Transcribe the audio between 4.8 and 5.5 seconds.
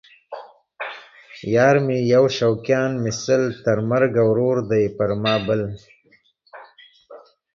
پر ما